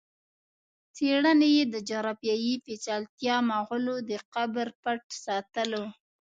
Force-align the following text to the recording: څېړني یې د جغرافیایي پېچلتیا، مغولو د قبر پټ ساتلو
څېړني 0.95 1.49
یې 1.57 1.63
د 1.73 1.75
جغرافیایي 1.89 2.53
پېچلتیا، 2.65 3.35
مغولو 3.49 3.95
د 4.09 4.11
قبر 4.33 4.67
پټ 4.81 5.01
ساتلو 5.25 5.85